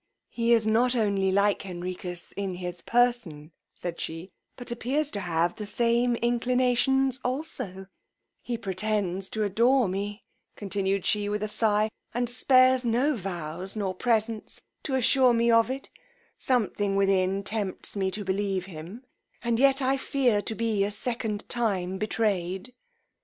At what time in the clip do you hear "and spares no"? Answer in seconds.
12.15-13.15